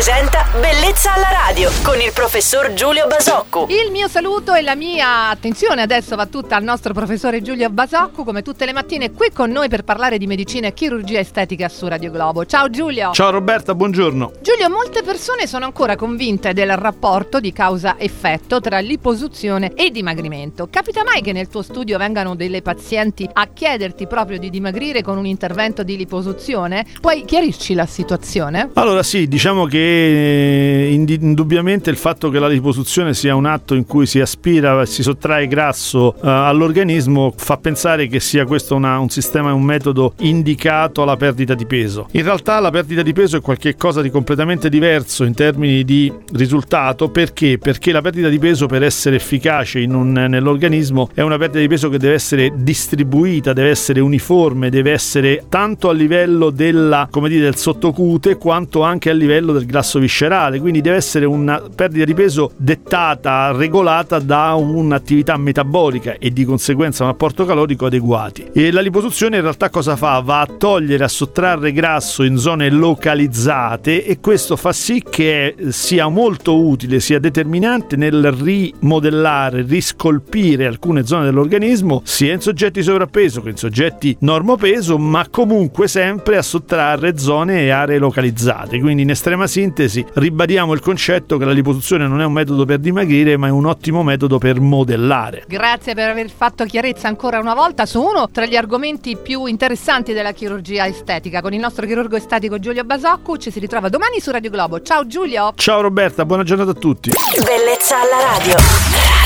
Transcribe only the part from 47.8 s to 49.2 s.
la perdita di peso per essere